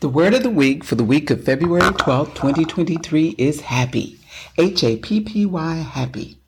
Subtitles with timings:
[0.00, 4.18] The word of the week for the week of February 12, 2023 is happy.
[4.56, 6.38] H A P P Y, happy.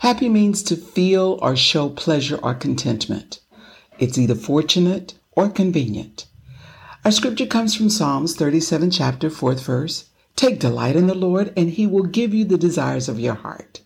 [0.00, 3.40] Happy means to feel or show pleasure or contentment.
[3.98, 6.26] It's either fortunate or convenient.
[7.02, 10.10] Our scripture comes from Psalms 37, chapter 4th verse.
[10.36, 13.80] Take delight in the Lord, and he will give you the desires of your heart.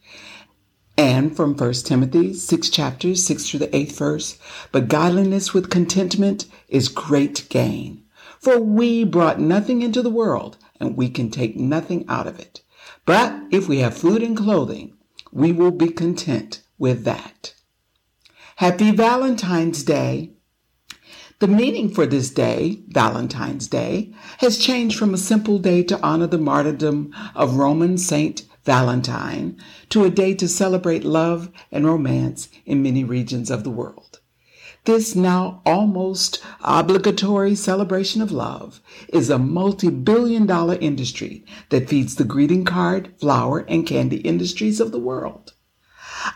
[0.99, 4.39] And from 1 Timothy 6 chapters 6 through the 8th verse,
[4.73, 8.03] but godliness with contentment is great gain.
[8.41, 12.63] For we brought nothing into the world, and we can take nothing out of it.
[13.05, 14.95] But if we have food and clothing,
[15.33, 17.55] we will be content with that.
[18.57, 20.33] Happy Valentine's Day.
[21.39, 26.27] The meaning for this day, Valentine's Day, has changed from a simple day to honor
[26.27, 29.59] the martyrdom of Roman Saint Valentine
[29.91, 34.21] to a day to celebrate love and romance in many regions of the world.
[34.87, 42.15] This now almost obligatory celebration of love is a multi billion dollar industry that feeds
[42.15, 45.55] the greeting card, flower, and candy industries of the world.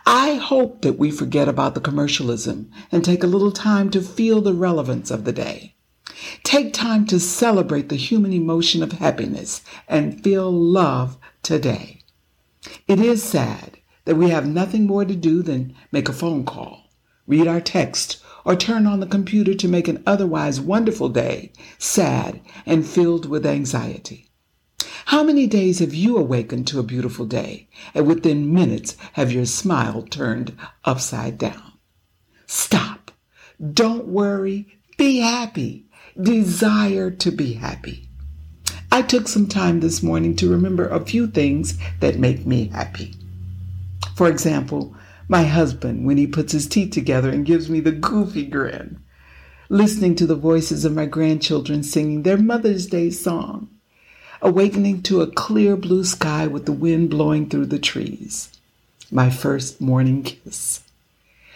[0.04, 4.40] I hope that we forget about the commercialism and take a little time to feel
[4.40, 5.76] the relevance of the day.
[6.42, 12.02] Take time to celebrate the human emotion of happiness and feel love today.
[12.88, 16.90] It is sad that we have nothing more to do than make a phone call,
[17.28, 22.40] read our text, or turn on the computer to make an otherwise wonderful day sad
[22.66, 24.30] and filled with anxiety.
[25.06, 29.46] How many days have you awakened to a beautiful day and within minutes have your
[29.46, 31.72] smile turned upside down?
[32.46, 33.10] Stop.
[33.72, 34.66] Don't worry.
[34.96, 35.86] Be happy.
[36.20, 38.08] Desire to be happy.
[38.92, 43.14] I took some time this morning to remember a few things that make me happy.
[44.16, 44.94] For example,
[45.30, 49.00] my husband when he puts his teeth together and gives me the goofy grin.
[49.68, 53.68] Listening to the voices of my grandchildren singing their Mother's Day song.
[54.42, 58.50] Awakening to a clear blue sky with the wind blowing through the trees.
[59.12, 60.80] My first morning kiss.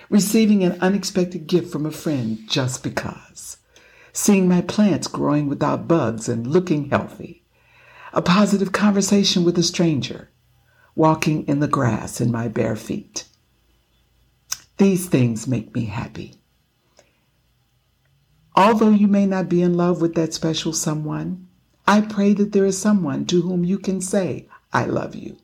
[0.09, 3.56] Receiving an unexpected gift from a friend just because.
[4.12, 7.43] Seeing my plants growing without bugs and looking healthy.
[8.12, 10.28] A positive conversation with a stranger.
[10.94, 13.25] Walking in the grass in my bare feet
[14.76, 16.34] these things make me happy.
[18.56, 21.48] Although you may not be in love with that special someone,
[21.86, 25.36] I pray that there is someone to whom you can say, I love you.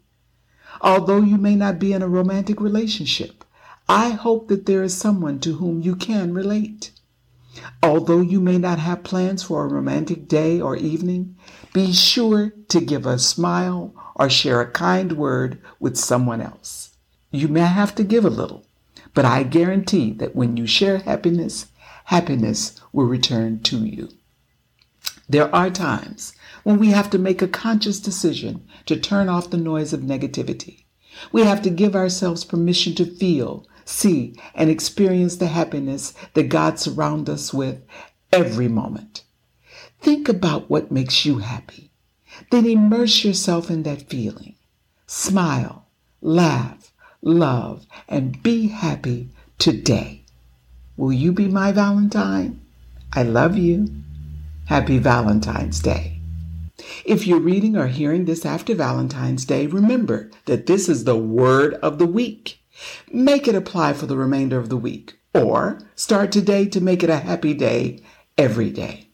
[0.81, 3.45] Although you may not be in a romantic relationship,
[3.89, 6.93] I hope that there is someone to whom you can relate.
[7.83, 11.37] Although you may not have plans for a romantic day or evening,
[11.73, 16.95] be sure to give a smile or share a kind word with someone else.
[17.33, 18.65] You may have to give a little,
[19.15, 21.67] but I guarantee that when you share happiness,
[22.05, 24.09] happiness will return to you.
[25.29, 26.33] There are times
[26.65, 30.85] when we have to make a conscious decision to turn off the noise of negativity.
[31.33, 36.79] We have to give ourselves permission to feel, see, and experience the happiness that God
[36.79, 37.83] surrounds us with
[38.33, 39.25] every moment.
[40.01, 41.91] Think about what makes you happy.
[42.51, 44.57] Then immerse yourself in that feeling.
[45.07, 45.87] Smile,
[46.21, 46.80] laugh,
[47.23, 50.23] love, and be happy today.
[50.97, 52.61] Will you be my Valentine?
[53.13, 53.89] I love you.
[54.67, 56.21] Happy Valentine's Day.
[57.05, 61.75] If you're reading or hearing this after Valentine's Day, remember that this is the word
[61.75, 62.61] of the week.
[63.13, 67.11] Make it apply for the remainder of the week, or start today to make it
[67.11, 68.03] a happy day
[68.39, 69.09] every day.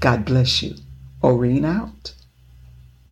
[0.00, 0.74] God bless you.
[1.22, 2.14] Oreen out.